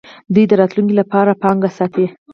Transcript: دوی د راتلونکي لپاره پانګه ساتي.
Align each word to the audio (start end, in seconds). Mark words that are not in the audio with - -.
دوی 0.33 0.45
د 0.47 0.53
راتلونکي 0.61 0.95
لپاره 1.01 1.39
پانګه 1.43 1.69
ساتي. 1.77 2.05